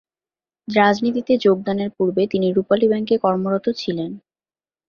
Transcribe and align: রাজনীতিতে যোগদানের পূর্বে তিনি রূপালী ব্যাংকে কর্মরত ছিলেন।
রাজনীতিতে 0.67 1.33
যোগদানের 1.37 1.89
পূর্বে 1.97 2.23
তিনি 2.27 2.47
রূপালী 2.51 2.85
ব্যাংকে 2.87 3.15
কর্মরত 3.17 3.65
ছিলেন। 3.77 4.11